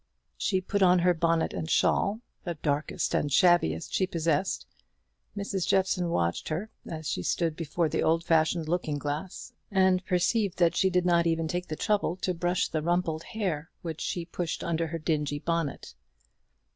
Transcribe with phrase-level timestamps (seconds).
[0.35, 4.65] She put on her bonnet and shawl the darkest and shabbiest she possessed.
[5.37, 5.67] Mrs.
[5.67, 10.75] Jeffson watched her, as she stood before the old fashioned looking glass, and perceived that
[10.75, 14.63] she did not even take the trouble to brush the rumpled hair which she pushed
[14.63, 15.93] under her dingy bonnet.